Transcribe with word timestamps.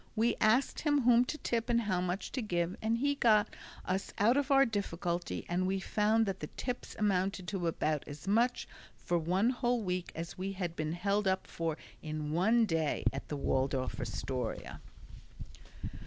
We 0.15 0.35
asked 0.41 0.79
him 0.79 1.01
whom 1.01 1.25
to 1.25 1.37
tip 1.37 1.69
and 1.69 1.81
how 1.81 2.01
much 2.01 2.31
to 2.31 2.41
give, 2.41 2.75
and 2.81 2.97
he 2.97 3.13
got 3.13 3.55
us 3.85 4.11
out 4.17 4.35
of 4.35 4.49
our 4.49 4.65
difficulty 4.65 5.45
and 5.47 5.67
we 5.67 5.79
found 5.79 6.25
that 6.25 6.39
the 6.39 6.47
tips 6.57 6.95
amounted 6.97 7.47
to 7.49 7.67
about 7.67 8.07
as 8.07 8.27
much 8.27 8.67
for 8.97 9.19
one 9.19 9.51
whole 9.51 9.83
week 9.83 10.11
as 10.15 10.39
we 10.39 10.53
had 10.53 10.75
been 10.75 10.93
held 10.93 11.27
up 11.27 11.45
for 11.45 11.77
in 12.01 12.31
one 12.31 12.65
day 12.65 13.03
at 13.13 13.27
the 13.27 13.37
Waldorf 13.37 13.99
Astoria. 13.99 14.81